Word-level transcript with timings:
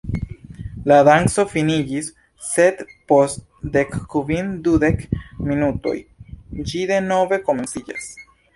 La 0.91 0.95
danco 1.07 1.43
finiĝis, 1.51 2.07
sed 2.47 2.81
post 3.13 3.45
dekkvin-dudek 3.77 5.05
minutoj 5.51 5.97
ĝi 6.73 6.85
denove 6.95 7.43
komenciĝas. 7.51 8.13